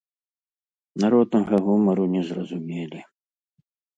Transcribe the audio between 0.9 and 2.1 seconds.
Народнага гумару